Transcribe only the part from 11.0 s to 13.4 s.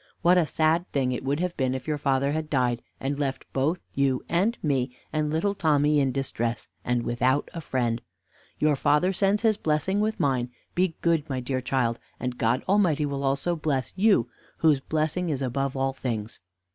good, my dear child, and God Almighty will